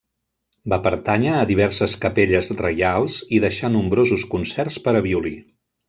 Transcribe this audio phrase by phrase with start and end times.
[0.71, 5.41] Va pertànyer a diverses capelles reials i deixà nombrosos concerts per a violí.